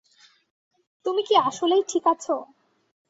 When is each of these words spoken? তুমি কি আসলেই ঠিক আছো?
তুমি 1.05 1.21
কি 1.27 1.33
আসলেই 1.41 1.83
ঠিক 1.87 2.03
আছো? 2.07 2.35